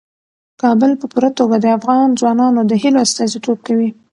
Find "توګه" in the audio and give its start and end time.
1.39-1.55